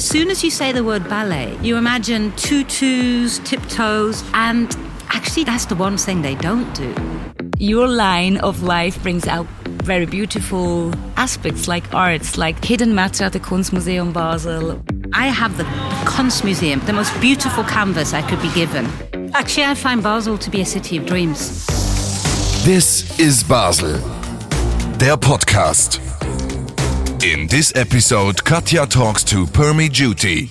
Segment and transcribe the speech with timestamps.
[0.00, 4.74] As soon as you say the word ballet, you imagine tutus, tiptoes, and
[5.10, 6.94] actually, that's the one thing they don't do.
[7.58, 9.46] Your line of life brings out
[9.84, 14.82] very beautiful aspects like arts, like hidden matter at the Kunstmuseum Basel.
[15.12, 15.64] I have the
[16.06, 18.86] Kunstmuseum, the most beautiful canvas I could be given.
[19.34, 21.66] Actually, I find Basel to be a city of dreams.
[22.64, 23.98] This is Basel,
[24.96, 26.00] der Podcast.
[27.22, 30.48] In this episode, Katja talks to Permi Jhooti,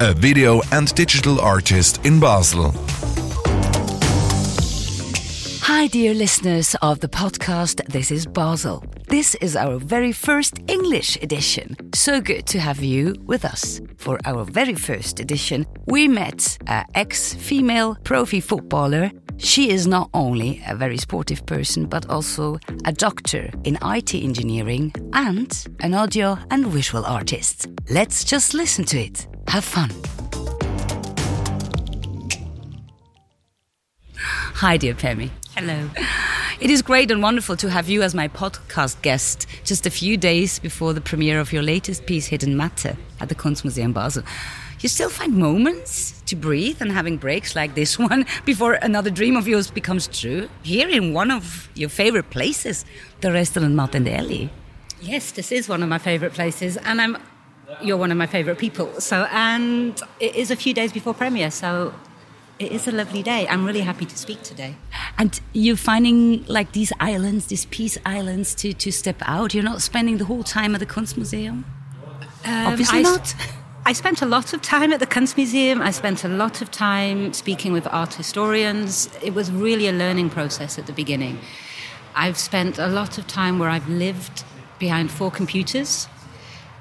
[0.00, 2.72] a video and digital artist in Basel.
[5.68, 7.84] Hi, dear listeners of the podcast.
[7.92, 8.82] This is Basel.
[9.08, 11.76] This is our very first English edition.
[11.94, 13.78] So good to have you with us.
[13.98, 19.10] For our very first edition, we met an ex female profi footballer.
[19.36, 24.94] She is not only a very sportive person, but also a doctor in IT engineering
[25.12, 27.66] and an audio and visual artist.
[27.90, 29.28] Let's just listen to it.
[29.48, 29.90] Have fun.
[34.58, 35.30] Hi, dear Pemi.
[35.54, 35.88] Hello.
[36.58, 40.16] It is great and wonderful to have you as my podcast guest just a few
[40.16, 44.24] days before the premiere of your latest piece, Hidden Matter, at the Kunstmuseum Basel.
[44.80, 49.36] You still find moments to breathe and having breaks like this one before another dream
[49.36, 50.48] of yours becomes true?
[50.64, 52.84] Here in one of your favorite places,
[53.20, 54.50] the restaurant Martindelli.
[55.00, 57.16] Yes, this is one of my favourite places, and I'm.
[57.80, 59.00] You're one of my favourite people.
[59.00, 61.94] So, and it is a few days before premiere, so
[62.58, 63.46] it is a lovely day.
[63.48, 64.76] I'm really happy to speak today.
[65.16, 69.54] And you're finding like these islands, these peace islands, to, to step out.
[69.54, 71.64] You're not spending the whole time at the Kunstmuseum.
[72.44, 73.34] Um, Obviously I, not.
[73.86, 75.80] I spent a lot of time at the Kunstmuseum.
[75.80, 79.08] I spent a lot of time speaking with art historians.
[79.22, 81.38] It was really a learning process at the beginning.
[82.14, 84.44] I've spent a lot of time where I've lived
[84.78, 86.08] behind four computers,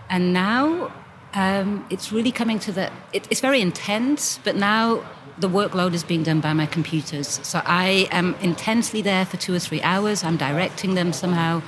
[0.09, 0.91] and now
[1.33, 2.91] um, it's really coming to the.
[3.13, 5.03] It, it's very intense, but now
[5.39, 7.39] the workload is being done by my computers.
[7.43, 10.23] So I am intensely there for two or three hours.
[10.23, 11.61] I'm directing them somehow.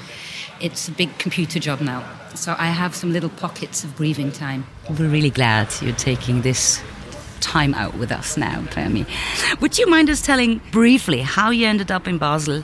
[0.59, 2.03] It's a big computer job now.
[2.35, 4.65] So I have some little pockets of breathing time.
[4.89, 6.81] We're really glad you're taking this
[7.41, 9.05] time out with us now, Permi.
[9.61, 12.63] Would you mind us telling briefly how you ended up in Basel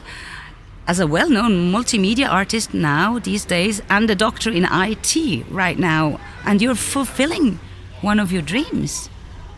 [0.87, 5.77] as a well known multimedia artist now, these days, and a doctor in IT right
[5.77, 6.19] now?
[6.45, 7.59] And you're fulfilling
[8.01, 9.09] one of your dreams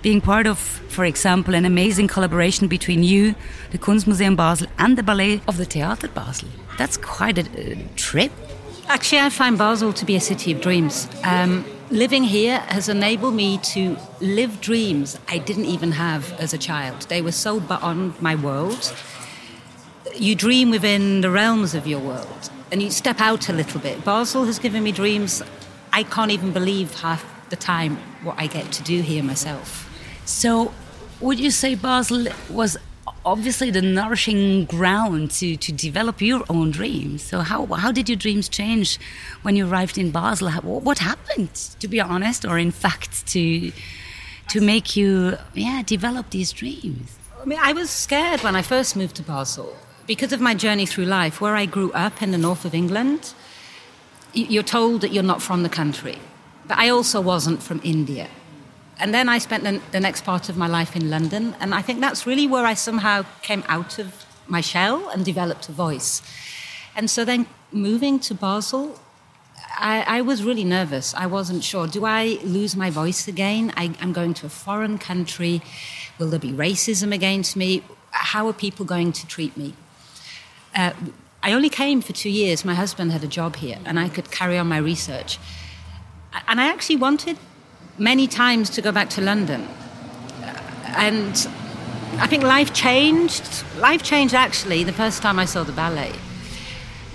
[0.01, 3.35] being part of, for example, an amazing collaboration between you,
[3.71, 6.49] the Kunstmuseum Basel, and the Ballet of the Theater Basel.
[6.77, 8.31] That's quite a, a trip.
[8.87, 11.07] Actually, I find Basel to be a city of dreams.
[11.23, 16.57] Um, living here has enabled me to live dreams I didn't even have as a
[16.57, 17.01] child.
[17.03, 18.93] They were so beyond my world.
[20.15, 24.03] You dream within the realms of your world and you step out a little bit.
[24.03, 25.43] Basel has given me dreams
[25.93, 29.86] I can't even believe half the time what I get to do here myself.
[30.27, 30.73] So,
[31.21, 32.77] would you say Basel was
[33.25, 37.23] obviously the nourishing ground to, to develop your own dreams?
[37.23, 38.99] So, how, how did your dreams change
[39.43, 40.51] when you arrived in Basel?
[40.51, 43.71] What happened, to be honest, or in fact, to,
[44.49, 47.17] to make you yeah, develop these dreams?
[47.41, 49.77] I mean, I was scared when I first moved to Basel
[50.07, 51.39] because of my journey through life.
[51.39, 53.33] Where I grew up in the north of England,
[54.33, 56.17] you're told that you're not from the country.
[56.67, 58.27] But I also wasn't from India.
[58.99, 61.81] And then I spent the, the, next part of my life in London, and I
[61.81, 66.21] think that's really where I somehow came out of my shell and developed a voice.
[66.95, 68.99] And so then moving to Basel,
[69.77, 71.13] I, I was really nervous.
[71.13, 71.85] I wasn't sure.
[71.87, 73.71] Do I lose my voice again?
[73.77, 75.61] I, I'm going to a foreign country.
[76.17, 77.83] Will there be racism against me?
[78.11, 79.75] How are people going to treat me?
[80.75, 80.93] Uh,
[81.43, 82.65] I only came for two years.
[82.65, 85.37] My husband had a job here, and I could carry on my research.
[86.47, 87.37] And I actually wanted
[87.97, 89.67] many times to go back to London.
[90.95, 91.47] And
[92.19, 93.63] I think life changed.
[93.77, 96.13] Life changed actually the first time I saw the ballet.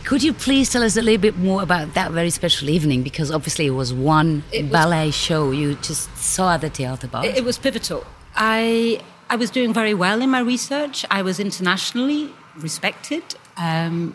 [0.04, 3.02] Could you please tell us a little bit more about that very special evening?
[3.02, 7.06] Because obviously it was one it ballet was, show you just saw at the Theater
[7.06, 7.24] Bar.
[7.24, 8.04] It, it was pivotal.
[8.34, 11.06] I I was doing very well in my research.
[11.10, 13.22] I was internationally respected.
[13.56, 14.14] Um,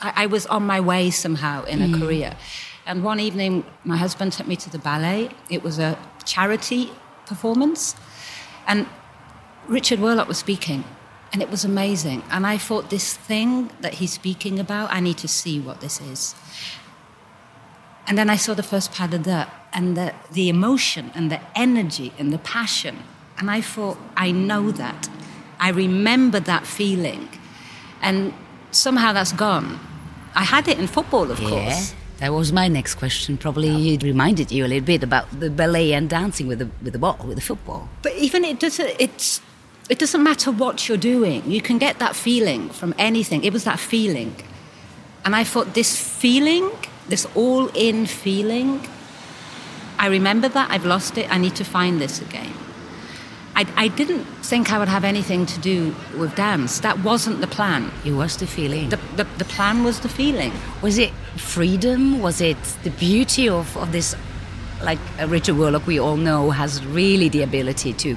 [0.00, 2.00] I, I, was on my way somehow in a mm.
[2.00, 2.36] career.
[2.86, 5.30] And one evening, my husband took me to the ballet.
[5.50, 6.92] It was a charity
[7.26, 7.96] performance.
[8.68, 8.86] And
[9.66, 10.84] Richard Wherlock was speaking,
[11.32, 12.22] and it was amazing.
[12.30, 16.00] And I thought, this thing that he's speaking about, I need to see what this
[16.00, 16.36] is.
[18.06, 21.40] And then I saw the first pas de deux, and the, the emotion and the
[21.56, 22.98] energy and the passion.
[23.36, 25.08] And I thought, I know that.
[25.58, 27.28] I remember that feeling.
[28.00, 28.32] And
[28.70, 29.80] somehow that's gone.
[30.36, 31.48] I had it in football, of yeah.
[31.48, 33.36] course That was my next question.
[33.36, 36.92] Probably it reminded you a little bit about the ballet and dancing with the with
[36.92, 37.88] the ball, with the football.
[38.02, 38.90] But even it doesn't.
[38.98, 39.42] It's
[39.90, 41.48] it doesn't matter what you're doing.
[41.50, 43.44] You can get that feeling from anything.
[43.44, 44.34] It was that feeling,
[45.24, 46.70] and I thought this feeling,
[47.08, 48.88] this all-in feeling.
[49.98, 50.70] I remember that.
[50.70, 51.30] I've lost it.
[51.30, 52.52] I need to find this again.
[53.56, 56.80] I, I didn't think I would have anything to do with dance.
[56.80, 57.90] That wasn't the plan.
[58.04, 58.90] It was the feeling.
[58.90, 60.52] The, the, the plan was the feeling.
[60.82, 62.20] Was it freedom?
[62.20, 64.14] Was it the beauty of, of this?
[64.82, 68.14] Like Richard Wherlock, we all know, has really the ability to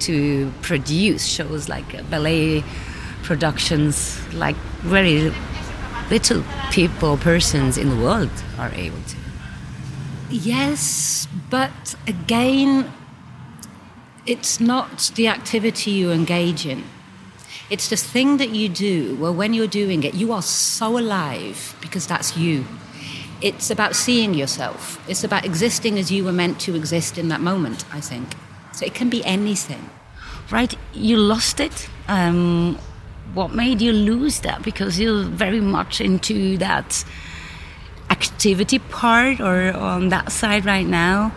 [0.00, 2.62] to produce shows like uh, ballet
[3.22, 5.32] productions, like very
[6.10, 9.16] little people, persons in the world are able to.
[10.28, 12.92] Yes, but again,
[14.26, 16.84] it's not the activity you engage in.
[17.70, 21.76] It's the thing that you do where when you're doing it, you are so alive
[21.80, 22.64] because that's you.
[23.40, 25.02] It's about seeing yourself.
[25.08, 28.34] It's about existing as you were meant to exist in that moment, I think.
[28.72, 29.90] So it can be anything.
[30.50, 31.88] Right, you lost it.
[32.08, 32.78] Um,
[33.34, 34.62] what made you lose that?
[34.62, 37.04] Because you're very much into that
[38.10, 41.32] activity part or on that side right now.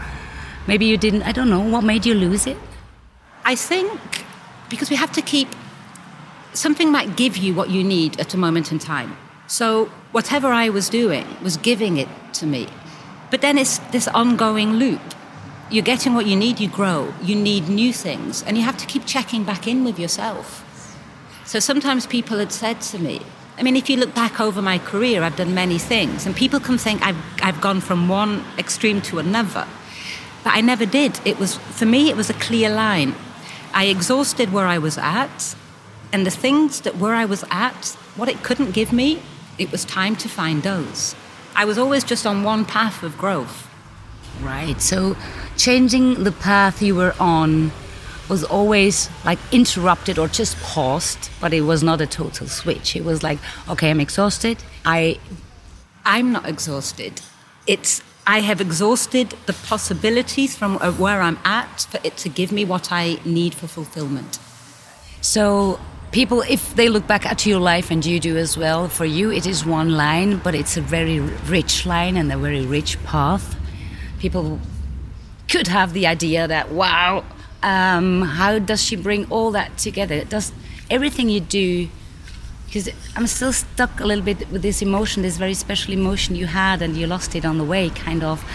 [0.67, 2.57] Maybe you didn't, I don't know, what made you lose it?
[3.43, 3.99] I think
[4.69, 5.47] because we have to keep
[6.53, 9.17] something might give you what you need at a moment in time.
[9.47, 12.67] So whatever I was doing was giving it to me.
[13.31, 15.01] But then it's this ongoing loop.
[15.69, 18.87] You're getting what you need, you grow, you need new things, and you have to
[18.87, 20.65] keep checking back in with yourself.
[21.45, 23.21] So sometimes people had said to me,
[23.57, 26.59] I mean, if you look back over my career, I've done many things, and people
[26.59, 29.67] can think I've, I've gone from one extreme to another.
[30.43, 31.19] But I never did.
[31.25, 33.13] It was, for me, it was a clear line.
[33.73, 35.55] I exhausted where I was at,
[36.11, 39.21] and the things that where I was at, what it couldn't give me,
[39.57, 41.15] it was time to find those.
[41.55, 43.67] I was always just on one path of growth.
[44.41, 44.79] Right.
[44.81, 45.15] So
[45.57, 47.71] changing the path you were on
[48.29, 52.95] was always like interrupted or just paused, but it was not a total switch.
[52.95, 54.57] It was like, okay, I'm exhausted.
[54.85, 55.19] I
[56.05, 57.21] I'm not exhausted.
[57.67, 62.51] It's I have exhausted the possibilities from uh, where I'm at for it to give
[62.51, 64.37] me what I need for fulfillment.
[65.21, 65.79] So,
[66.11, 69.31] people, if they look back at your life, and you do as well, for you
[69.31, 73.55] it is one line, but it's a very rich line and a very rich path.
[74.19, 74.59] People
[75.47, 77.23] could have the idea that, wow,
[77.63, 80.23] um, how does she bring all that together?
[80.23, 80.51] Does
[80.91, 81.89] everything you do
[82.69, 86.45] because I'm still stuck a little bit with this emotion, this very special emotion you
[86.45, 88.45] had, and you lost it on the way, kind of.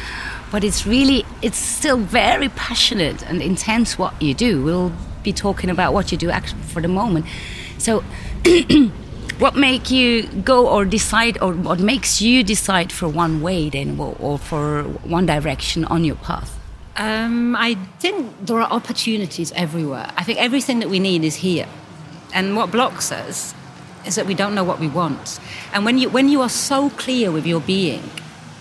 [0.52, 4.62] But it's really, it's still very passionate and intense what you do.
[4.62, 4.92] We'll
[5.24, 7.26] be talking about what you do actually for the moment.
[7.78, 8.04] So,
[9.38, 13.98] what make you go or decide, or what makes you decide for one way then,
[13.98, 16.56] or for one direction on your path?
[16.96, 20.08] Um, I think there are opportunities everywhere.
[20.16, 21.66] I think everything that we need is here.
[22.32, 23.54] And what blocks us
[24.06, 25.40] is that we don't know what we want.
[25.72, 28.02] And when you, when you are so clear with your being,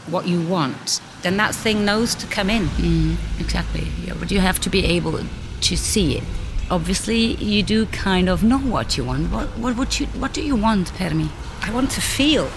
[0.08, 2.64] what you want, then that thing knows to come in.
[2.64, 3.88] Mm, exactly.
[4.06, 5.20] Yeah, but you have to be able
[5.62, 6.24] to see it.
[6.70, 9.32] Obviously, you do kind of know what you want.
[9.32, 11.30] What, what, what, you, what do you want, Permi?
[11.62, 12.50] I want to feel.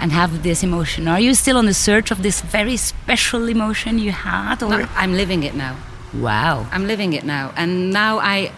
[0.00, 1.06] And have this emotion.
[1.06, 4.60] Are you still on the search of this very special emotion you had?
[4.60, 4.70] Or?
[4.70, 5.76] No, I'm living it now.
[6.12, 6.66] Wow.
[6.72, 7.52] I'm living it now.
[7.56, 8.50] And now I,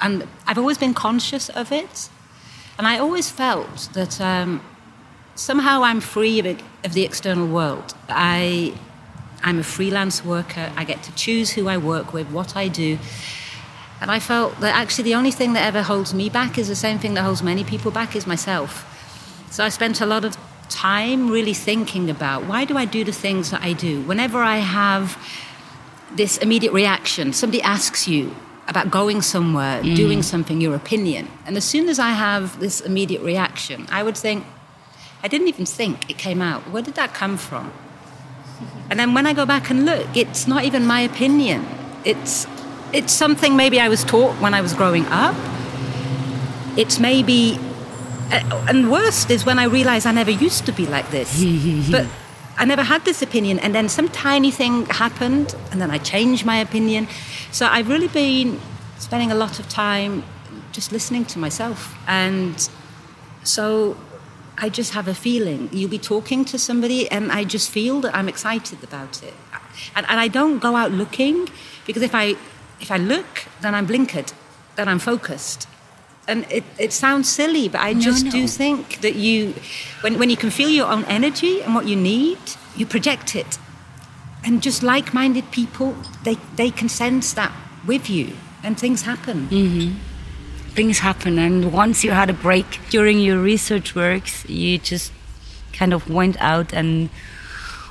[0.00, 2.08] and I've always been conscious of it
[2.78, 4.60] and I always felt that um,
[5.34, 7.94] somehow I'm free of, of, the external world.
[8.08, 8.74] I,
[9.42, 10.72] I'm a freelance worker.
[10.76, 12.98] I get to choose who I work with, what I do.
[14.00, 16.76] And I felt that actually the only thing that ever holds me back is the
[16.76, 18.90] same thing that holds many people back is myself.
[19.50, 20.36] So I spent a lot of
[20.68, 24.02] time really thinking about why do I do the things that I do?
[24.02, 25.16] Whenever I have
[26.12, 28.34] this immediate reaction, somebody asks you,
[28.66, 29.94] about going somewhere, mm.
[29.94, 31.28] doing something, your opinion.
[31.46, 34.44] And as soon as I have this immediate reaction, I would think,
[35.22, 36.62] I didn't even think it came out.
[36.70, 37.72] Where did that come from?
[38.90, 41.66] And then when I go back and look, it's not even my opinion.
[42.04, 42.46] It's,
[42.92, 45.34] it's something maybe I was taught when I was growing up.
[46.76, 47.58] It's maybe,
[48.30, 51.42] uh, and worst is when I realize I never used to be like this.
[51.90, 52.06] but
[52.56, 56.44] I never had this opinion, and then some tiny thing happened, and then I changed
[56.46, 57.08] my opinion.
[57.50, 58.60] So I've really been
[58.98, 60.22] spending a lot of time
[60.72, 61.94] just listening to myself.
[62.06, 62.68] And
[63.42, 63.96] so
[64.56, 65.68] I just have a feeling.
[65.72, 69.34] You'll be talking to somebody, and I just feel that I'm excited about it.
[69.96, 71.48] And, and I don't go out looking,
[71.86, 72.36] because if I,
[72.80, 74.32] if I look, then I'm blinkered,
[74.76, 75.66] then I'm focused.
[76.26, 78.30] And it, it sounds silly, but I just no.
[78.30, 79.54] do think that you,
[80.00, 82.38] when, when you can feel your own energy and what you need,
[82.76, 83.58] you project it.
[84.42, 87.52] And just like minded people, they, they can sense that
[87.86, 89.48] with you, and things happen.
[90.74, 95.12] things happen and once you had a break during your research works you just
[95.72, 97.08] kind of went out and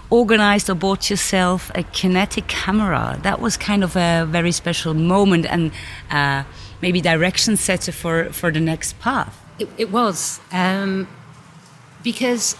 [0.09, 5.45] organized or bought yourself a Kinect camera that was kind of a very special moment
[5.45, 5.71] and
[6.11, 6.43] uh,
[6.83, 10.39] maybe direction setter for, for the next path It, it was.
[10.51, 11.07] Um,
[12.03, 12.57] because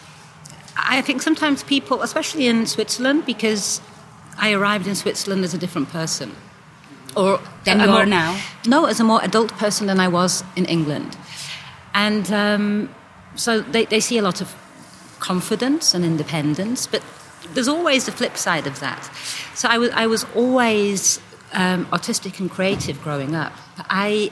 [0.77, 3.81] I think sometimes people, especially in Switzerland, because
[4.37, 6.31] I arrived in Switzerland as a different person.
[7.15, 8.39] Or Than you are now?
[8.65, 11.17] No, as a more adult person than I was in England.
[11.93, 12.89] And um,
[13.35, 14.55] so they, they see a lot of
[15.19, 17.03] confidence and independence, but
[17.53, 19.03] there's always the flip side of that.
[19.53, 21.19] So I was, I was always
[21.53, 23.53] um, artistic and creative growing up.
[23.89, 24.31] I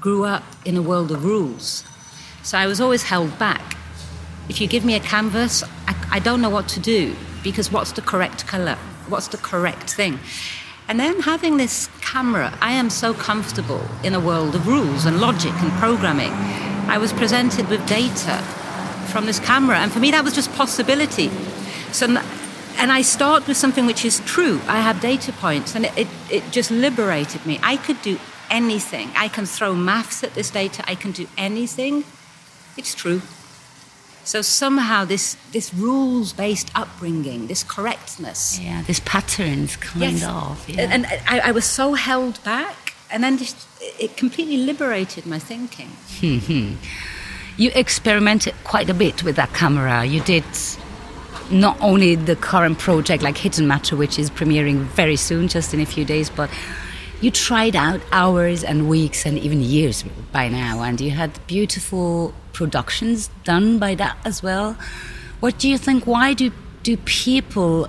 [0.00, 1.84] grew up in a world of rules.
[2.42, 3.76] So I was always held back.
[4.48, 7.92] If you give me a canvas, I, I don't know what to do because what's
[7.92, 8.76] the correct color?
[9.08, 10.18] What's the correct thing?
[10.88, 15.20] And then having this camera, I am so comfortable in a world of rules and
[15.20, 16.30] logic and programming.
[16.88, 18.38] I was presented with data
[19.10, 21.28] from this camera, and for me, that was just possibility.
[21.90, 22.06] So,
[22.78, 24.60] and I start with something which is true.
[24.66, 27.58] I have data points, and it, it, it just liberated me.
[27.62, 28.18] I could do
[28.50, 29.10] anything.
[29.16, 32.04] I can throw maths at this data, I can do anything.
[32.76, 33.22] It's true.
[34.24, 40.88] So somehow this, this rules-based upbringing, this correctness, yeah these patterns kind of yeah.
[40.90, 45.90] and I, I was so held back, and then just, it completely liberated my thinking.
[46.18, 46.74] Hmm, hmm.
[47.56, 50.04] you experimented quite a bit with that camera.
[50.04, 50.44] You did
[51.50, 55.80] not only the current project like Hidden Matter, which is premiering very soon, just in
[55.80, 56.50] a few days, but
[57.20, 62.34] you tried out hours and weeks and even years by now, and you had beautiful
[62.52, 64.76] productions done by that as well.
[65.40, 66.06] What do you think?
[66.06, 66.50] Why do
[66.82, 67.88] do people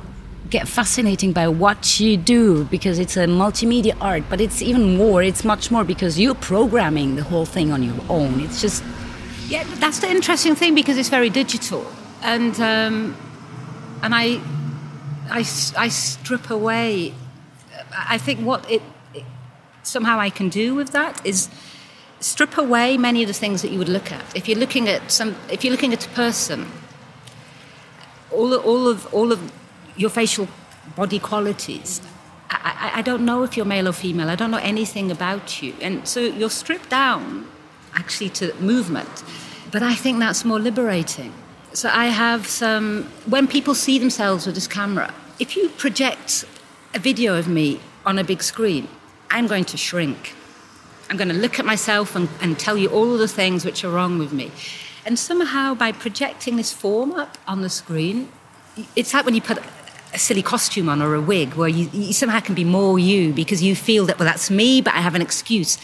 [0.49, 2.63] get fascinating by what you do?
[2.65, 5.21] Because it's a multimedia art, but it's even more.
[5.21, 8.39] It's much more because you're programming the whole thing on your own.
[8.39, 8.83] It's just
[9.49, 11.85] Yeah, that's the interesting thing because it's very digital,
[12.21, 13.15] and um,
[14.01, 14.39] and I,
[15.29, 15.39] I,
[15.77, 17.13] I strip away.
[17.91, 18.81] I think what it,
[19.13, 19.23] it
[19.83, 21.49] somehow I can do with that is
[22.19, 24.35] strip away many of the things that you would look at.
[24.35, 26.71] If you're looking at some, if you're looking at a person,
[28.31, 29.51] all all of all of
[29.95, 30.47] your facial
[30.95, 32.01] body qualities.
[32.49, 34.29] I, I don't know if you're male or female.
[34.29, 37.47] I don't know anything about you, and so you're stripped down
[37.93, 39.23] actually to movement.
[39.71, 41.33] But I think that's more liberating.
[41.77, 43.03] So I have some.
[43.27, 46.43] When people see themselves with this camera, if you project
[46.95, 48.87] a video of me on a big screen,
[49.29, 50.33] I'm going to shrink.
[51.07, 53.91] I'm going to look at myself and, and tell you all the things which are
[53.91, 54.49] wrong with me.
[55.05, 58.31] And somehow, by projecting this form up on the screen,
[58.95, 59.59] it's like when you put
[60.15, 63.33] a silly costume on or a wig, where you, you somehow can be more you
[63.33, 65.77] because you feel that, well, that's me, but I have an excuse.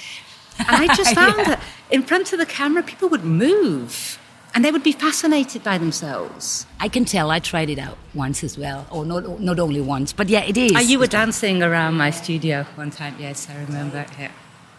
[0.57, 1.43] And I just found Yeah.
[1.43, 4.17] that in front of the camera, people would move
[4.53, 6.65] and they would be fascinated by themselves.
[6.79, 7.31] I can tell.
[7.31, 10.57] I tried it out once as well, or not not only once, but yeah, it
[10.57, 10.71] is.
[10.75, 14.05] Ah, you were dancing around my studio one time, yes, I remember.
[14.19, 14.31] Yeah.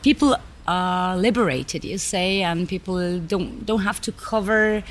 [0.02, 4.82] people are liberated, you say, and people don't don't have to cover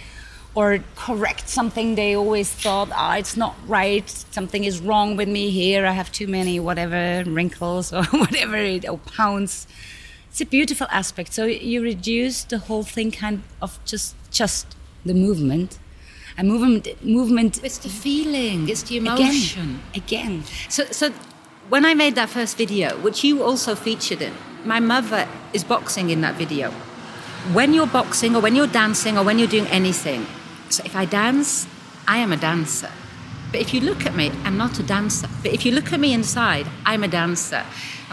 [0.55, 4.07] or correct something they always thought, ah, it's not right.
[4.31, 5.85] Something is wrong with me here.
[5.85, 9.65] I have too many whatever wrinkles or whatever it, or pounds.
[10.29, 11.33] It's a beautiful aspect.
[11.33, 14.65] So you reduce the whole thing kind of just just
[15.05, 15.79] the movement,
[16.37, 19.81] and movement movement It's the feeling, it's the again emotion.
[19.95, 20.43] again.
[20.69, 21.11] So, so
[21.69, 24.33] when I made that first video, which you also featured in,
[24.65, 26.71] my mother is boxing in that video.
[27.53, 30.25] When you're boxing, or when you're dancing, or when you're doing anything,
[30.69, 31.67] so if I dance,
[32.07, 32.89] I am a dancer.
[33.51, 35.27] But if you look at me, I'm not a dancer.
[35.43, 37.63] But if you look at me inside, I'm a dancer.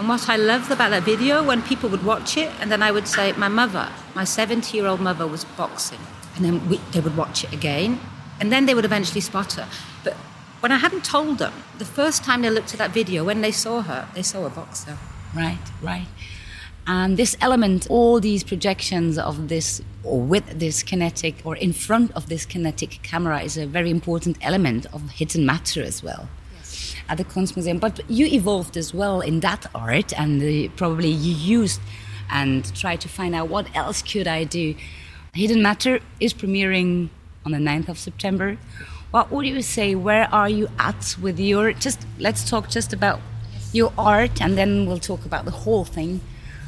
[0.00, 2.90] And what I loved about that video, when people would watch it, and then I
[2.90, 5.98] would say, my mother, my 70 year old mother was boxing.
[6.34, 8.00] And then we, they would watch it again,
[8.40, 9.68] and then they would eventually spot her.
[10.02, 10.14] But
[10.60, 13.50] when I hadn't told them, the first time they looked at that video, when they
[13.50, 14.96] saw her, they saw a boxer.
[15.36, 16.06] Right, right.
[16.86, 22.12] And this element, all these projections of this, or with this Kinect, or in front
[22.12, 26.26] of this Kinect camera, is a very important element of hidden matter as well.
[27.10, 31.34] At the Kunstmuseum, but you evolved as well in that art, and uh, probably you
[31.34, 31.80] used
[32.30, 34.76] and tried to find out what else could I do.
[35.34, 37.08] Hidden Matter is premiering
[37.44, 38.58] on the 9th of September.
[39.10, 39.96] What would you say?
[39.96, 41.72] Where are you at with your?
[41.72, 43.18] Just let's talk just about
[43.72, 46.20] your art, and then we'll talk about the whole thing,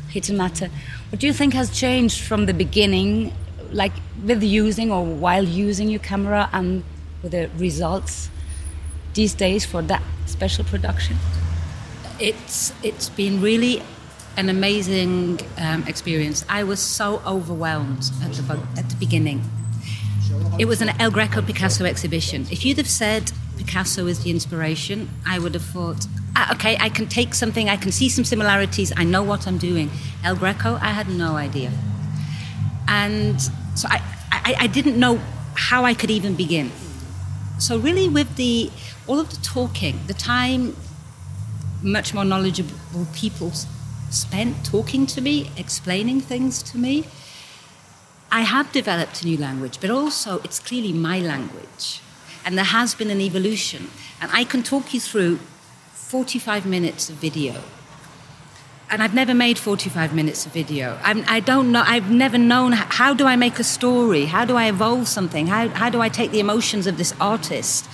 [0.09, 0.71] Hidden Matter.
[1.11, 3.33] What do you think has changed from the beginning,
[3.71, 3.93] like
[4.25, 6.83] with using or while using your camera and
[7.23, 8.29] with the results
[9.15, 11.17] these days for that special production?
[12.19, 13.83] It's it's been really
[14.37, 16.45] an amazing um, experience.
[16.49, 19.43] I was so overwhelmed at the at the beginning.
[20.59, 22.47] It was an El Greco Picasso exhibition.
[22.51, 26.89] If you'd have said Picasso is the inspiration, I would have thought, ah, okay, I
[26.89, 29.91] can take something, I can see some similarities, I know what I'm doing.
[30.25, 31.71] El Greco, I had no idea.
[32.89, 33.41] And
[33.75, 35.21] so I, I, I didn't know
[35.55, 36.71] how I could even begin.
[37.63, 38.73] So really with the
[39.07, 40.77] all of the talking, the time
[41.81, 43.53] much more knowledgeable people
[44.11, 47.05] spent talking to me, explaining things to me,
[48.33, 52.01] I have developed a new language, but also it's clearly my language.
[52.45, 53.91] And there has been an evolution.
[54.21, 55.39] And I can talk you through
[55.93, 57.63] 45 minutes of video.
[58.93, 60.99] And I've never made 45 minutes of video.
[61.03, 64.27] I'm, I do not know, I've never known how do I make a story?
[64.27, 65.47] How do I evolve something?
[65.47, 67.89] How, how do I take the emotions of this artist?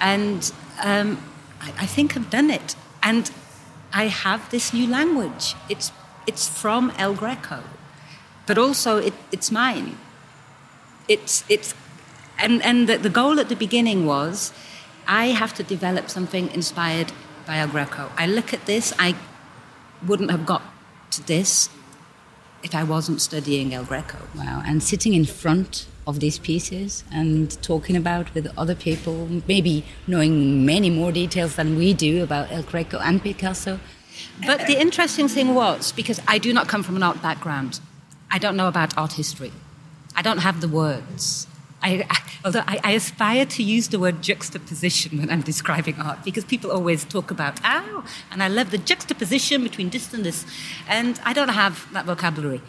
[0.00, 0.52] And
[0.84, 1.20] um,
[1.60, 2.76] I, I think I've done it.
[3.02, 3.28] And
[3.92, 5.56] I have this new language.
[5.68, 5.90] It's,
[6.28, 7.64] it's from El Greco,
[8.46, 9.98] but also it, it's mine.
[11.08, 11.74] It's, it's,
[12.38, 14.52] and and the, the goal at the beginning was
[15.08, 17.12] I have to develop something inspired
[17.46, 18.10] by El Greco.
[18.16, 19.14] I look at this, I
[20.06, 20.62] wouldn't have got
[21.12, 21.70] to this
[22.62, 24.18] if I wasn't studying El Greco.
[24.34, 29.84] Wow, and sitting in front of these pieces and talking about with other people, maybe
[30.06, 33.80] knowing many more details than we do about El Greco and Picasso.
[34.46, 37.80] But the interesting thing was, because I do not come from an art background,
[38.30, 39.52] I don't know about art history.
[40.14, 41.46] I don't have the words.
[41.86, 46.24] I, I, although I, I, aspire to use the word juxtaposition when I'm describing art,
[46.24, 50.44] because people always talk about, oh, and I love the juxtaposition between this and this.
[50.88, 52.60] And I don't have that vocabulary.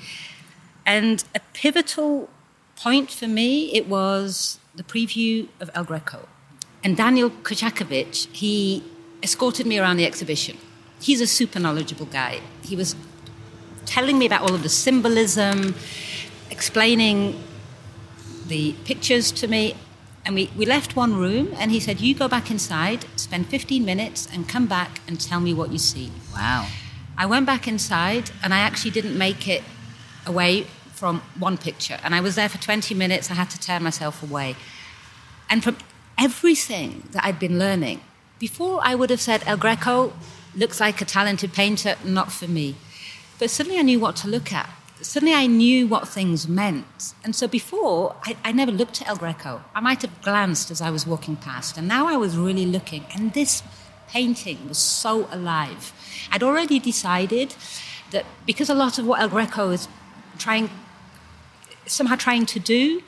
[0.85, 2.29] And a pivotal
[2.75, 6.27] point for me, it was the preview of El Greco.
[6.83, 8.83] And Daniel Kochakovic, he
[9.23, 10.59] escorted me around the exhibition.
[11.01, 12.41] He's a super knowledgeable guy.
[12.63, 12.95] He was
[13.87, 15.73] telling me about all of the symbolism,
[16.51, 17.41] explaining
[18.47, 19.75] the pictures to me.
[20.25, 23.85] And we, we left one room, and he said, You go back inside, spend 15
[23.85, 26.11] minutes, and come back and tell me what you see.
[26.33, 26.67] Wow.
[27.17, 29.63] I went back inside, and I actually didn't make it
[30.25, 31.99] away from one picture.
[32.03, 33.31] And I was there for 20 minutes.
[33.31, 34.55] I had to tear myself away.
[35.49, 35.77] And from
[36.17, 38.01] everything that I'd been learning,
[38.39, 40.13] before I would have said El Greco
[40.55, 42.75] looks like a talented painter, not for me.
[43.39, 44.69] But suddenly I knew what to look at.
[45.01, 47.13] Suddenly I knew what things meant.
[47.23, 49.63] And so before, I, I never looked at El Greco.
[49.75, 51.77] I might have glanced as I was walking past.
[51.77, 53.05] And now I was really looking.
[53.13, 53.61] And this
[54.09, 55.93] painting was so alive.
[56.31, 57.55] I'd already decided
[58.11, 59.87] that because a lot of what El Greco is
[60.37, 60.69] trying
[61.85, 63.01] somehow trying to do.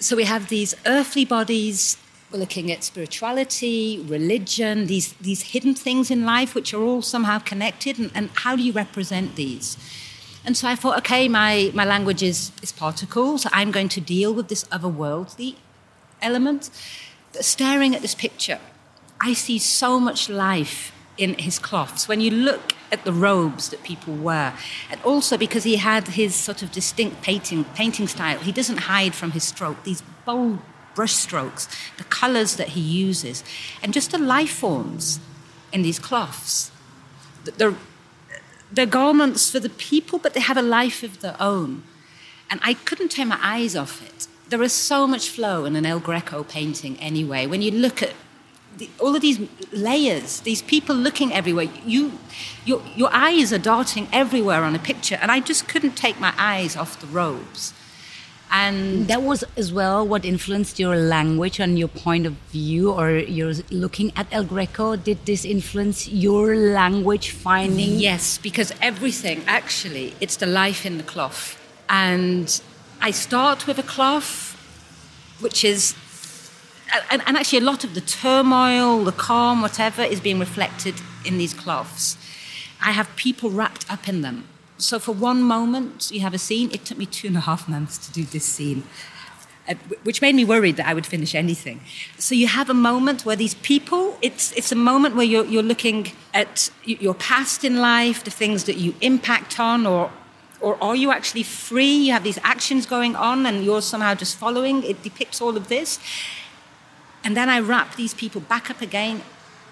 [0.00, 1.96] So we have these earthly bodies.
[2.30, 7.38] We're looking at spirituality, religion, these, these hidden things in life which are all somehow
[7.38, 9.76] connected, and, and how do you represent these?
[10.46, 14.00] And so I thought, okay, my, my language is, is particle, so I'm going to
[14.00, 15.56] deal with this otherworldly
[16.22, 16.70] element.
[17.32, 18.60] But staring at this picture,
[19.20, 22.06] I see so much life in his cloths.
[22.06, 24.54] When you look at the robes that people wear,
[24.88, 29.14] and also because he had his sort of distinct painting, painting style, he doesn't hide
[29.14, 30.60] from his stroke, these bold
[30.94, 33.42] brush strokes, the colors that he uses,
[33.82, 35.18] and just the life forms
[35.72, 36.70] in these cloths.
[37.44, 37.74] They're,
[38.76, 41.82] they're garments for the people, but they have a life of their own.
[42.50, 44.28] And I couldn't take my eyes off it.
[44.48, 47.46] There is so much flow in an El Greco painting anyway.
[47.46, 48.12] When you look at
[48.76, 49.40] the, all of these
[49.72, 51.68] layers, these people looking everywhere.
[51.84, 52.18] You,
[52.64, 56.34] your, your eyes are darting everywhere on a picture, and I just couldn't take my
[56.36, 57.72] eyes off the robes.
[58.50, 63.10] And that was as well what influenced your language and your point of view, or
[63.10, 64.96] your looking at El Greco.
[64.96, 67.98] Did this influence your language finding?
[67.98, 71.60] Yes, because everything actually, it's the life in the cloth.
[71.88, 72.60] And
[73.00, 74.56] I start with a cloth,
[75.40, 75.94] which is
[77.10, 81.36] and, and, actually, a lot of the turmoil, the calm, whatever, is being reflected in
[81.36, 82.16] these cloths.
[82.80, 84.46] I have people wrapped up in them.
[84.78, 86.70] So, for one moment, you have a scene.
[86.72, 88.82] It took me two and a half months to do this scene,
[89.68, 91.80] uh, which made me worried that I would finish anything.
[92.18, 95.62] So, you have a moment where these people, it's, it's a moment where you're, you're
[95.62, 100.10] looking at your past in life, the things that you impact on, or
[100.60, 101.94] or are you actually free?
[101.94, 104.82] You have these actions going on and you're somehow just following.
[104.82, 105.98] It depicts all of this.
[107.22, 109.22] And then I wrap these people back up again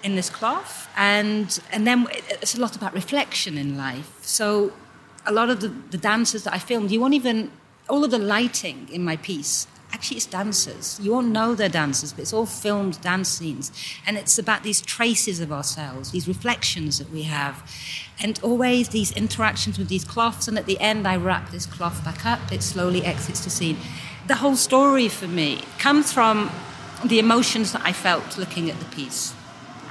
[0.03, 0.87] in this cloth.
[0.95, 2.07] And, and then
[2.41, 4.19] it's a lot about reflection in life.
[4.21, 4.73] So
[5.25, 7.51] a lot of the, the dancers that I filmed, you won't even,
[7.89, 10.99] all of the lighting in my piece, actually it's dancers.
[11.01, 13.71] You won't know they're dancers, but it's all filmed dance scenes.
[14.05, 17.63] And it's about these traces of ourselves, these reflections that we have.
[18.19, 20.47] And always these interactions with these cloths.
[20.47, 23.77] And at the end, I wrap this cloth back up, it slowly exits the scene.
[24.27, 26.51] The whole story for me comes from
[27.05, 29.33] the emotions that I felt looking at the piece.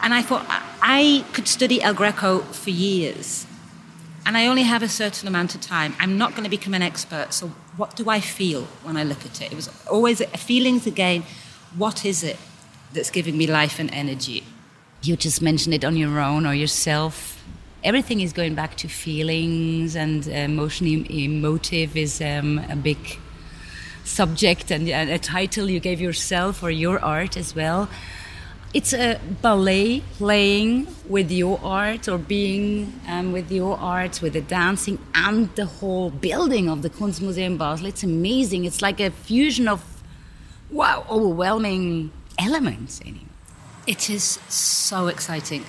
[0.02, 0.44] And I thought
[0.82, 3.46] I could study El Greco for years.
[4.26, 5.94] And I only have a certain amount of time.
[5.98, 7.32] I'm not going to become an expert.
[7.32, 9.52] So, what do I feel when I look at it?
[9.52, 11.24] It was always feelings again.
[11.76, 12.38] What is it
[12.92, 14.44] that's giving me life and energy?
[15.02, 17.44] You just mentioned it on your own or yourself.
[17.82, 23.18] Everything is going back to feelings, and emotion, emotive is um, a big
[24.04, 27.88] subject and a title you gave yourself or your art as well.
[28.74, 34.40] It's a ballet playing with your art or being um, with your art, with the
[34.40, 37.86] dancing and the whole building of the Kunstmuseum Basel.
[37.86, 38.64] It's amazing.
[38.64, 40.02] It's like a fusion of,
[40.72, 43.14] wow, overwhelming elements it.
[43.86, 45.64] It is so exciting.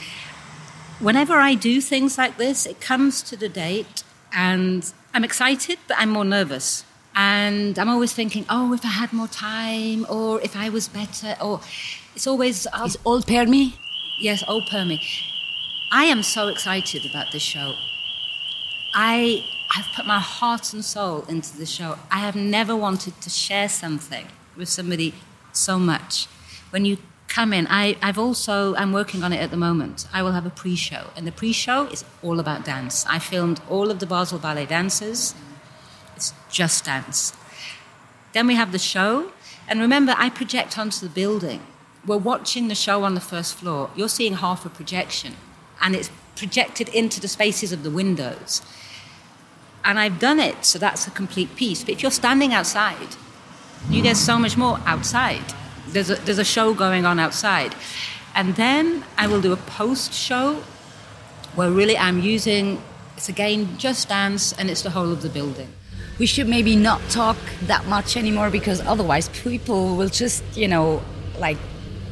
[0.99, 5.97] Whenever I do things like this, it comes to the date and I'm excited, but
[5.99, 10.55] I'm more nervous and I'm always thinking, oh, if I had more time, or if
[10.55, 11.61] I was better, or
[12.15, 12.67] it's always.
[12.85, 13.73] Is old Permi?
[14.19, 14.99] Yes, old Permi.
[15.91, 17.75] I am so excited about this show.
[18.93, 21.97] I have put my heart and soul into the show.
[22.09, 25.13] I have never wanted to share something with somebody
[25.51, 26.27] so much.
[26.69, 26.97] When you
[27.27, 30.07] come in, I, I've also, I'm working on it at the moment.
[30.13, 33.05] I will have a pre show, and the pre show is all about dance.
[33.07, 35.35] I filmed all of the Basel Ballet dancers
[36.15, 37.33] it's just dance.
[38.33, 39.31] Then we have the show.
[39.67, 41.61] And remember, I project onto the building.
[42.05, 43.89] We're watching the show on the first floor.
[43.95, 45.33] You're seeing half a projection,
[45.81, 48.61] and it's projected into the spaces of the windows.
[49.83, 51.83] And I've done it, so that's a complete piece.
[51.83, 53.15] But if you're standing outside,
[53.89, 55.53] you get so much more outside.
[55.87, 57.75] There's a, there's a show going on outside.
[58.35, 60.63] And then I will do a post show
[61.55, 62.81] where really I'm using,
[63.15, 65.71] it's again just dance, and it's the whole of the building
[66.17, 71.03] we should maybe not talk that much anymore because otherwise people will just, you know,
[71.39, 71.57] like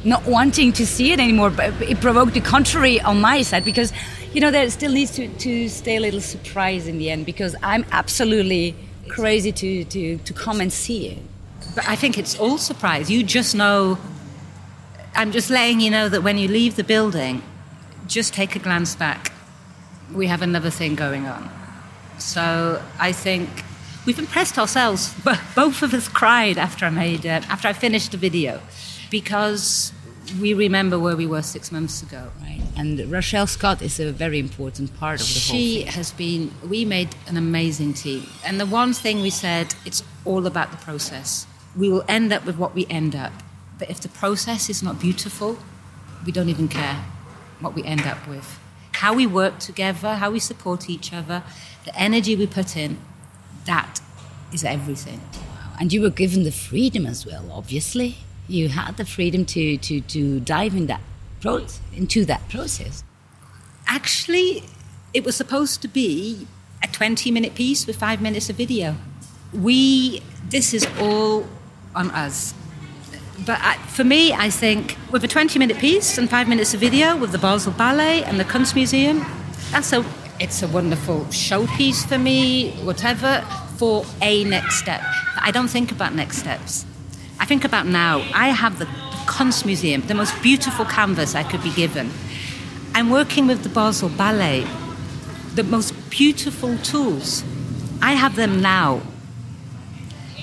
[0.04, 1.50] not wanting to see it anymore.
[1.50, 3.92] But it provoked the contrary on my side because,
[4.32, 7.56] you know, there still needs to, to stay a little surprise in the end because
[7.62, 8.74] I'm absolutely
[9.08, 11.18] crazy to, to, to come and see it.
[11.74, 13.10] But I think it's all surprise.
[13.10, 13.98] You just know,
[15.14, 17.42] I'm just letting you know that when you leave the building,
[18.06, 19.32] just take a glance back.
[20.12, 21.50] We have another thing going on.
[22.18, 23.48] So I think
[24.06, 25.14] we've impressed ourselves.
[25.54, 28.60] Both of us cried after I made uh, after I finished the video
[29.14, 29.92] because
[30.40, 32.32] we remember where we were six months ago.
[32.42, 32.60] Right.
[32.76, 36.50] And Rochelle Scott is a very important part of the she whole She has been,
[36.68, 38.26] we made an amazing team.
[38.44, 41.46] And the one thing we said, it's all about the process.
[41.76, 43.32] We will end up with what we end up.
[43.78, 45.58] But if the process is not beautiful,
[46.26, 46.96] we don't even care
[47.60, 48.58] what we end up with.
[48.94, 51.44] How we work together, how we support each other,
[51.84, 52.98] the energy we put in,
[53.66, 54.00] that
[54.52, 55.20] is everything.
[55.78, 58.23] And you were given the freedom as well, obviously.
[58.48, 61.00] You had the freedom to, to, to dive in that
[61.40, 63.04] pro- into that process.
[63.86, 64.64] Actually,
[65.12, 66.46] it was supposed to be
[66.82, 68.96] a 20 minute piece with five minutes of video.
[69.52, 71.46] We, this is all
[71.94, 72.54] on us.
[73.46, 76.80] But I, for me, I think with a 20 minute piece and five minutes of
[76.80, 79.26] video with the Basel Ballet and the Kunstmuseum,
[79.70, 80.04] that's a
[80.40, 83.42] it's a wonderful showpiece for me, whatever,
[83.76, 85.00] for a next step.
[85.34, 86.84] But I don't think about next steps.
[87.38, 88.18] I think about now.
[88.32, 88.86] I have the
[89.26, 92.10] Kunst Museum, the most beautiful canvas I could be given.
[92.94, 94.66] I'm working with the Basel Ballet,
[95.54, 97.42] the most beautiful tools.
[98.00, 99.02] I have them now.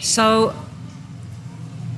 [0.01, 0.54] So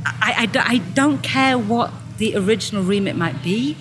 [0.05, 3.77] I, I, I don't care what the original remit might be.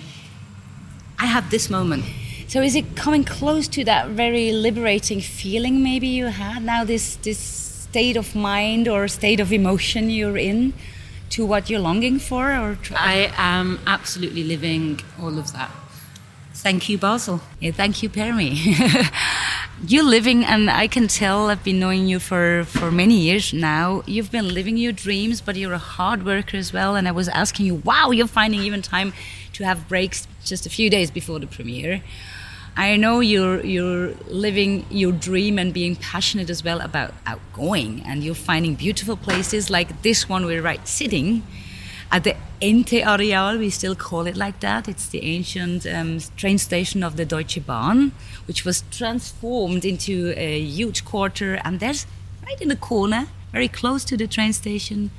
[1.19, 2.05] I have this moment.
[2.47, 7.15] So is it coming close to that very liberating feeling maybe you had now this
[7.17, 10.73] this state of mind or state of emotion you're in
[11.33, 15.71] to what you're longing for or I am absolutely living all of that.
[16.53, 17.41] Thank you Basel.
[17.59, 18.51] Yeah, thank you Permi.
[19.87, 24.03] you're living and I can tell I've been knowing you for for many years now.
[24.05, 27.27] You've been living your dreams but you're a hard worker as well and I was
[27.29, 29.11] asking you wow you're finding even time
[29.53, 32.03] to have breaks just a few days before the premiere.
[32.75, 38.23] I know you're you're living your dream and being passionate as well about outgoing, and
[38.23, 41.43] you're finding beautiful places like this one we're right sitting
[42.13, 44.87] at the Ente Areal, we still call it like that.
[44.87, 48.11] It's the ancient um, train station of the Deutsche Bahn,
[48.45, 51.55] which was transformed into a huge quarter.
[51.65, 52.05] And there's
[52.45, 55.09] right in the corner, very close to the train station,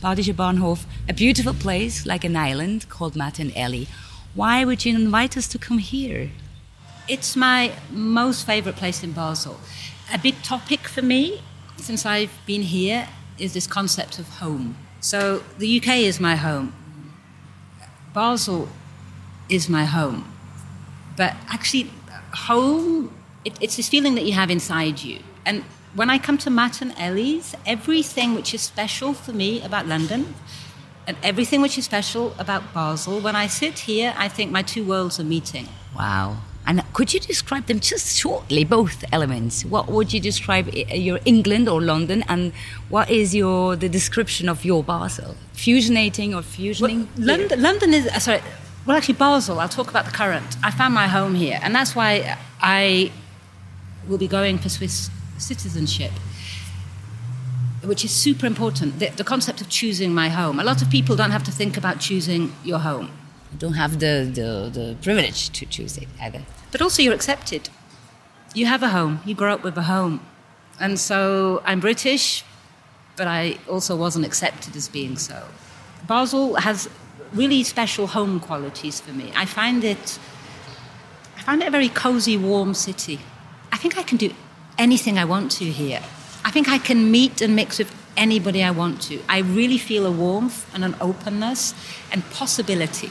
[0.00, 3.86] Badische Bahnhof, a beautiful place like an island called Matten-Ely.
[4.34, 6.30] Why would you invite us to come here?
[7.08, 9.60] It's my most favorite place in Basel.
[10.12, 11.40] A big topic for me
[11.76, 14.76] since I've been here is this concept of home.
[15.00, 16.74] So the UK is my home.
[18.12, 18.68] Basel
[19.48, 20.32] is my home.
[21.16, 21.90] But actually,
[22.34, 23.14] home,
[23.44, 25.20] it, it's this feeling that you have inside you.
[25.44, 25.62] And
[25.94, 30.34] when I come to Matten-Ely's, everything which is special for me about London
[31.06, 34.84] and everything which is special about Basel, when I sit here, I think my two
[34.84, 35.68] worlds are meeting.
[35.96, 36.38] Wow.
[36.66, 39.64] And could you describe them just shortly, both elements?
[39.64, 42.52] What would you describe your England or London, and
[42.88, 45.36] what is your the description of your Basel?
[45.54, 47.06] Fusionating or fusioning?
[47.16, 48.40] Well, London, London is uh, sorry.
[48.84, 49.60] Well, actually, Basel.
[49.60, 50.56] I'll talk about the current.
[50.64, 53.12] I found my home here, and that's why I
[54.08, 56.12] will be going for Swiss citizenship,
[57.84, 58.98] which is super important.
[58.98, 60.58] The, the concept of choosing my home.
[60.58, 63.10] A lot of people don't have to think about choosing your home.
[63.58, 66.42] Don't have the, the, the privilege to choose it either.
[66.72, 67.68] But also, you're accepted.
[68.54, 69.20] You have a home.
[69.24, 70.20] You grow up with a home.
[70.78, 72.44] And so I'm British,
[73.16, 75.48] but I also wasn't accepted as being so.
[76.06, 76.88] Basel has
[77.32, 79.32] really special home qualities for me.
[79.34, 80.18] I find it
[81.36, 83.20] I find it a very cozy, warm city.
[83.72, 84.32] I think I can do
[84.78, 86.02] anything I want to here.
[86.44, 89.20] I think I can meet and mix with anybody I want to.
[89.28, 91.74] I really feel a warmth and an openness
[92.10, 93.10] and possibility.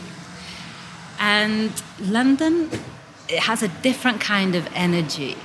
[1.19, 2.69] And London
[3.27, 5.35] it has a different kind of energy.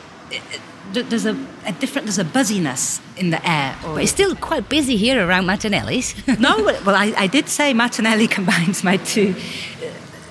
[0.93, 3.77] there's a, a, different, there's a buzziness in the air.
[3.83, 6.15] But it's still quite busy here around Matten-Ely's.
[6.39, 9.35] no, well, I, I, did say Matten-Ely combines my two.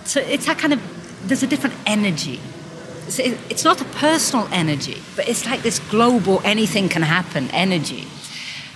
[0.05, 2.39] So it's that kind of, there's a different energy.
[3.07, 8.07] It's, it's not a personal energy, but it's like this global, anything can happen energy.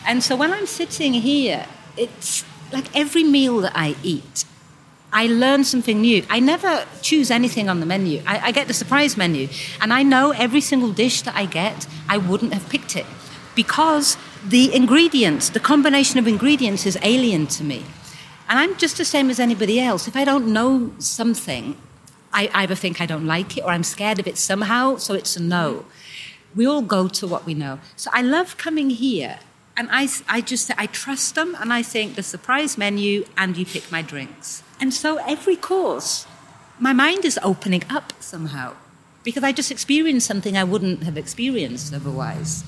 [0.05, 4.45] And so when I'm sitting here, it's like every meal that I eat,
[5.13, 6.25] I learn something new.
[6.29, 8.21] I never choose anything on the menu.
[8.25, 9.47] I, I, get the surprise menu,
[9.79, 13.05] and I know every single dish that I get, I wouldn't have picked it
[13.55, 17.85] because the ingredients, the combination of ingredients, is alien to me.
[18.49, 20.07] And I'm just the same as anybody else.
[20.07, 21.77] If I don't know something,
[22.33, 25.35] I either think I don't like it or I'm scared of it somehow, so it's
[25.35, 25.85] a no.
[26.55, 27.79] We all go to what we know.
[27.95, 29.39] So I love coming here
[29.77, 33.65] and I, I just I trust them and I think the surprise menu and you
[33.65, 34.62] pick my drinks.
[34.79, 36.25] And so every course,
[36.79, 38.75] my mind is opening up somehow
[39.23, 42.63] because I just experienced something I wouldn't have experienced otherwise.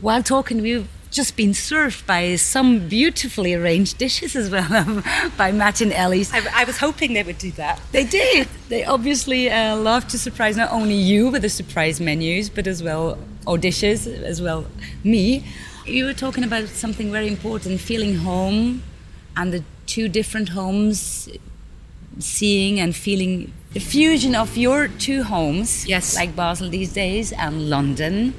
[0.00, 5.02] While talking, we've just been served by some beautifully arranged dishes as well
[5.36, 6.32] by Matten-Ely's.
[6.32, 7.80] I, I, was hoping they would do that.
[7.90, 8.48] They did.
[8.68, 12.82] They obviously uh, love to surprise not only you with the surprise menus, but as
[12.82, 14.66] well, or dishes, as well
[15.02, 15.44] me.
[15.84, 18.82] You were talking about something very important, feeling home
[19.36, 21.28] and the two different homes,
[22.20, 27.68] seeing and feeling the fusion of your two homes, yes, like Basel these days and
[27.68, 28.34] London,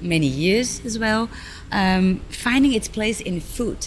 [0.00, 1.30] many years as well,
[1.70, 3.86] um, finding its place in food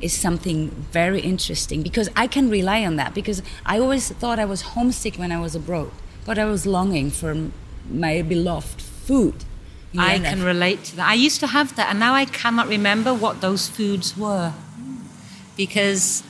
[0.00, 4.46] is something very interesting because I can rely on that because I always thought I
[4.46, 5.90] was homesick when I was abroad,
[6.24, 7.36] but I was longing for
[7.90, 9.34] my beloved food.
[9.98, 11.08] I can relate to that.
[11.08, 14.54] I used to have that, and now I cannot remember what those foods were
[15.60, 16.22] because,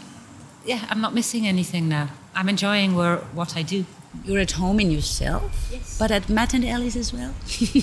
[0.64, 2.08] yeah, I'm not missing anything now.
[2.34, 3.84] I'm enjoying where, what I do.
[4.24, 5.96] You're at home in yourself, yes.
[5.96, 7.32] but at Matt and Ellie's as well.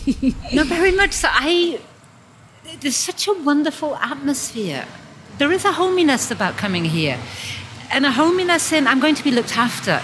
[0.54, 1.30] no, very much so.
[1.32, 1.80] I
[2.82, 4.86] there's such a wonderful atmosphere.
[5.38, 7.18] There is a hominess about coming here,
[7.94, 10.02] and a hominess in I'm going to be looked after.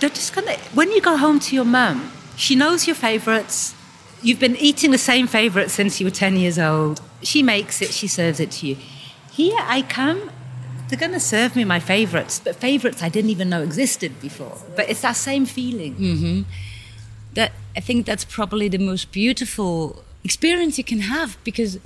[0.00, 3.76] They're just gonna when you go home to your mum, she knows your favourites.
[4.22, 7.00] You've been eating the same favourite since you were 10 years old.
[7.22, 8.76] She makes it, she serves it to you.
[9.30, 10.32] Here I come
[10.88, 14.56] they're going to serve me my favorites, but favorites I didn't even know existed before.
[14.74, 15.94] But it's that same feeling.
[15.96, 16.42] Mm-hmm.
[17.34, 21.78] That I think that's probably the most beautiful experience you can have because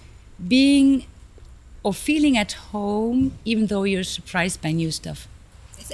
[0.47, 1.07] being
[1.83, 5.27] or feeling at home, even though you're surprised by new stuff.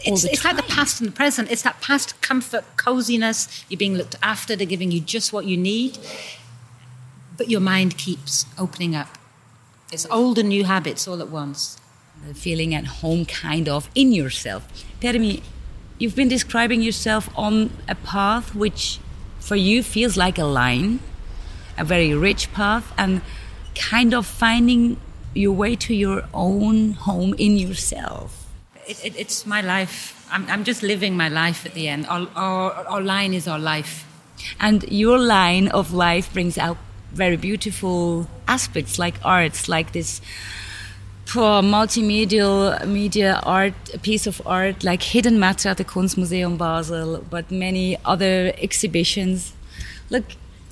[0.05, 1.51] It's, it's like the past and the present.
[1.51, 3.65] It's that past comfort, coziness.
[3.69, 4.55] You're being looked after.
[4.55, 5.99] They're giving you just what you need.
[7.37, 9.17] But your mind keeps opening up.
[9.91, 11.79] It's old and new habits all at once
[12.35, 14.67] feeling at home kind of in yourself.
[15.01, 15.43] Permi,
[15.99, 18.99] you've been describing yourself on a path which
[19.41, 21.01] for you feels like a line,
[21.77, 23.23] a very rich path, and
[23.75, 24.99] kind of finding
[25.35, 28.49] your way to your own home in yourself.
[28.89, 30.27] it, it, it's my life.
[30.33, 32.07] I'm, I'm just living my life at the end.
[32.07, 34.07] Our, our, our line is our life.
[34.59, 36.79] And your line of life brings out
[37.13, 40.21] very beautiful aspects like arts, like this
[41.29, 47.25] poor multimedia media art, a piece of art like Hidden Matter at the Kunstmuseum Basel,
[47.31, 49.53] but many other exhibitions.
[50.11, 50.25] Look,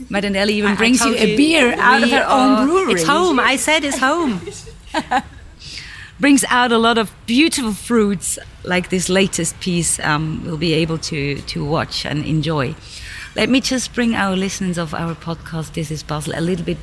[0.09, 2.95] Madame Ellie even brings you a beer out of her own brewery.
[2.95, 3.39] It's home.
[3.39, 4.41] I said it's home.
[6.19, 10.97] brings out a lot of beautiful fruits like this latest piece um, we'll be able
[10.97, 12.75] to, to watch and enjoy.
[13.35, 16.79] Let me just bring our listeners of our podcast, This is Basel, a little bit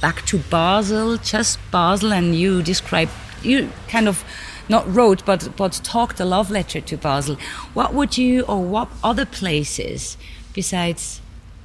[0.00, 3.12] back to Basel, just Basel, and you described,
[3.42, 4.24] you kind of
[4.68, 7.36] not wrote, but, but talked a love letter to Basel.
[7.74, 10.16] What would you, or what other places
[10.52, 11.20] besides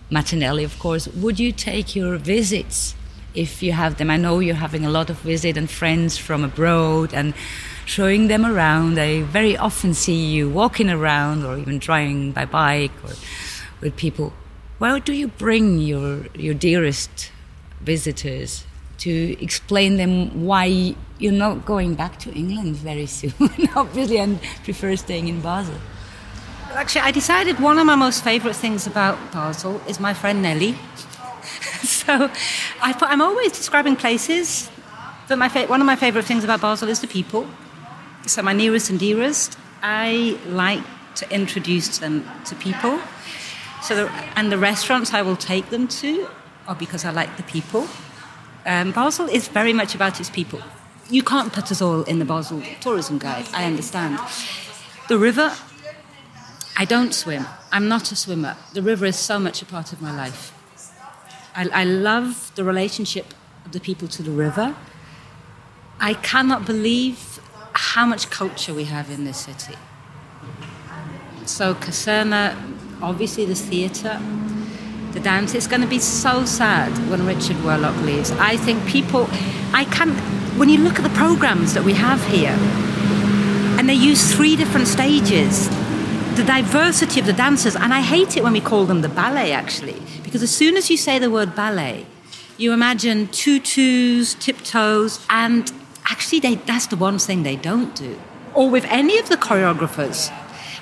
[0.09, 2.95] Martinelli, of course, would you take your visits
[3.35, 4.09] if you have them.
[4.09, 7.33] I know you're having a lot of visit and friends from abroad and
[7.85, 8.97] showing them around.
[8.97, 13.13] I very often see you walking around or even driving by bike or
[13.81, 14.33] with people.
[14.77, 17.31] Where do you bring your your dearest
[17.85, 18.65] visitors
[18.97, 23.33] to explain them why you're not going back to England very soon,
[23.75, 25.75] obviously, and prefer staying in Basel?
[26.73, 30.75] Actually, I decided one of my most favourite things about Basel is my friend Nelly.
[31.83, 32.29] so
[32.81, 34.69] I, am always describing places.
[35.27, 37.47] But my one of my favourite things about Basel is the people.
[38.27, 40.83] So my nearest and dearest, I like
[41.15, 42.99] to introduce them to people.
[43.81, 46.27] So the, and the restaurants I will take them to
[46.67, 47.87] are because I like the people.
[48.65, 50.61] Um, Basel is very much about its people.
[51.09, 53.45] You can't put us all in the Basel tourism guide.
[53.53, 54.19] I understand.
[55.07, 55.51] The river,
[56.77, 57.45] I don't swim.
[57.71, 58.55] I'm not a swimmer.
[58.73, 60.51] The river is so much a part of my life.
[61.55, 63.33] I, I love the relationship
[63.65, 64.75] of the people to the river.
[65.99, 67.39] I cannot believe
[67.73, 69.75] how much culture we have in this city.
[71.45, 72.55] So, Kaserne,
[73.01, 74.19] obviously, the theatre,
[75.15, 75.55] the dance.
[75.55, 78.31] It's going to be so sad when Richard Wherlock leaves.
[78.31, 79.27] I think people,
[79.73, 80.15] I can't,
[80.59, 82.55] when you look at the programs that we have here,
[83.79, 85.69] and they use three different stages,
[86.35, 89.53] the diversity of the dancers, and I hate it when we call them the ballet
[89.53, 92.05] actually, because as soon as you say the word ballet,
[92.57, 95.71] you imagine tutus, tiptoes, and
[96.09, 98.19] actually they, that's the one thing they don't do.
[98.53, 100.29] Or with any of the choreographers.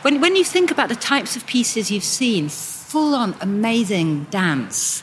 [0.04, 2.50] When, when you think about the types of pieces you've seen,
[2.94, 5.02] full on amazing dance,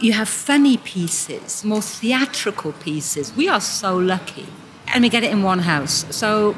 [0.00, 3.34] you have funny pieces, more theatrical pieces.
[3.34, 4.46] We are so lucky.
[4.94, 6.06] And we get it in one house.
[6.14, 6.54] So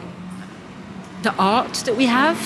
[1.23, 2.39] the art that we have,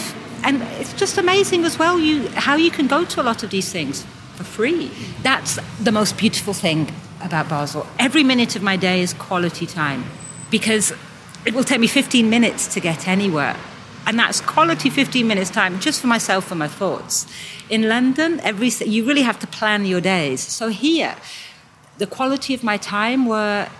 [0.44, 3.50] and it's just amazing as well you, how you can go to a lot of
[3.50, 4.04] these things
[4.36, 4.92] for free.
[5.22, 7.88] That's the most beautiful thing about Basel.
[7.98, 10.04] Every minute of my day is quality time
[10.48, 10.92] because
[11.44, 13.56] it will take me 15 minutes to get anywhere.
[14.08, 17.26] And that's quality 15 minutes time just for myself and my thoughts.
[17.70, 20.40] In London, every you really have to plan your days.
[20.40, 21.14] So here,
[21.98, 23.70] the quality of my time where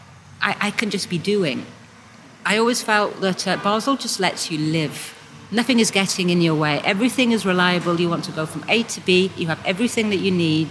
[0.40, 1.66] I, I can just be doing.
[2.46, 5.18] I always felt that uh, Basel just lets you live
[5.50, 6.80] Nothing is getting in your way.
[6.84, 7.98] Everything is reliable.
[7.98, 9.32] You want to go from A to B.
[9.34, 10.68] You have everything that you need.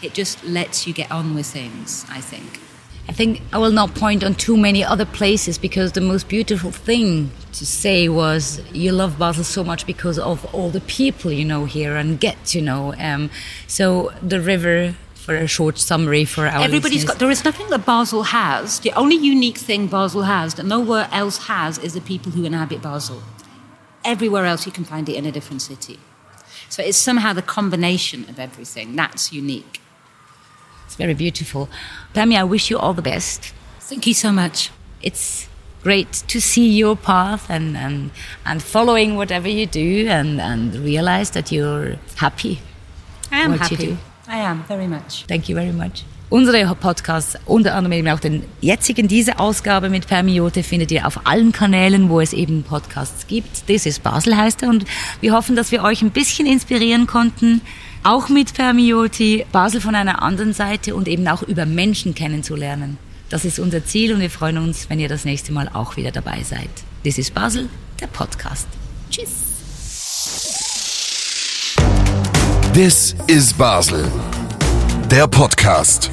[0.00, 2.61] It just lets you get on with things, I think.
[3.08, 6.70] I think I will not point on too many other places because the most beautiful
[6.70, 11.44] thing to say was you love Basel so much because of all the people you
[11.44, 12.94] know here and get to know.
[12.98, 13.30] Um,
[13.66, 17.04] so the river, for a short summary for our everybody's listeners.
[17.04, 21.08] got there is nothing that basel has the only unique thing basel has that nowhere
[21.12, 23.22] else has is the people who inhabit basel
[24.04, 25.98] everywhere else you can find it in a different city.
[26.68, 29.80] So it's somehow the combination of everything that's unique.
[30.92, 31.70] It's very beautiful.
[32.12, 33.54] Pammy, I wish you all the best.
[33.80, 34.70] Thank you so much.
[35.00, 35.48] It's
[35.82, 38.10] great to see your path and, and,
[38.44, 42.60] and following whatever you do and, and realize that you're happy.
[43.30, 43.96] I am happy.
[44.28, 45.24] I am, very much.
[45.24, 46.04] Thank you very much.
[46.28, 51.26] Unsere Podcasts, unter anderem eben auch den jetzigen, diese Ausgabe mit Permiote, findet ihr auf
[51.26, 53.66] allen Kanälen, wo es eben Podcasts gibt.
[53.66, 54.84] This is Basel heißt er und
[55.22, 57.62] wir hoffen, dass wir euch ein bisschen inspirieren konnten,
[58.02, 62.98] auch mit Permioti, Basel von einer anderen Seite und eben auch über Menschen kennenzulernen.
[63.30, 66.10] Das ist unser Ziel und wir freuen uns, wenn ihr das nächste Mal auch wieder
[66.10, 66.70] dabei seid.
[67.02, 67.68] This is Basel,
[68.00, 68.68] der Podcast.
[69.10, 69.30] Tschüss.
[72.74, 74.10] This is Basel
[75.12, 76.10] der Podcast.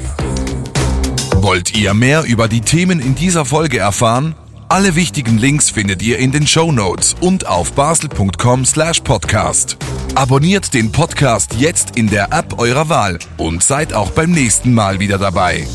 [1.36, 4.34] Wollt ihr mehr über die Themen in dieser Folge erfahren?
[4.68, 9.78] Alle wichtigen Links findet ihr in den Show Notes und auf basel.com/podcast.
[10.14, 14.98] Abonniert den Podcast jetzt in der App eurer Wahl und seid auch beim nächsten Mal
[14.98, 15.66] wieder dabei.